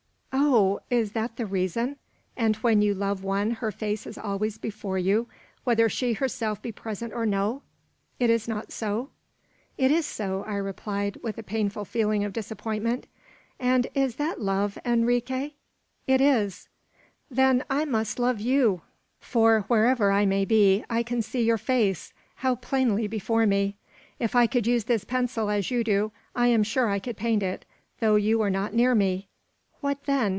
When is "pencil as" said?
25.05-25.71